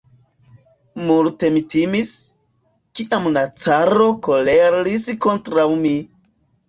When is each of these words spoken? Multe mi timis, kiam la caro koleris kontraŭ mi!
Multe 1.09 1.51
mi 1.57 1.61
timis, 1.73 2.09
kiam 3.01 3.29
la 3.35 3.43
caro 3.65 4.09
koleris 4.29 5.07
kontraŭ 5.27 5.67
mi! 5.85 5.97